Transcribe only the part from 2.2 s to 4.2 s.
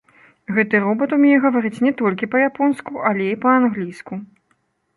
па-японску, але і па-англійску.